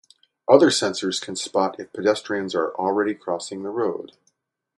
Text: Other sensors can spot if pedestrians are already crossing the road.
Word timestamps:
Other 0.47 0.71
sensors 0.71 1.21
can 1.21 1.35
spot 1.35 1.79
if 1.79 1.93
pedestrians 1.93 2.55
are 2.55 2.73
already 2.73 3.13
crossing 3.13 3.61
the 3.61 3.69
road. 3.69 4.13